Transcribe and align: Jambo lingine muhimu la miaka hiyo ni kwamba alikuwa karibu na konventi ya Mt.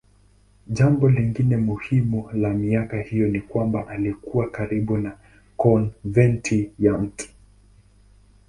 Jambo 0.67 1.09
lingine 1.09 1.57
muhimu 1.57 2.29
la 2.33 2.49
miaka 2.53 3.01
hiyo 3.01 3.27
ni 3.27 3.41
kwamba 3.41 3.87
alikuwa 3.87 4.49
karibu 4.49 4.97
na 4.97 5.17
konventi 5.57 6.71
ya 6.79 6.97
Mt. 6.97 7.29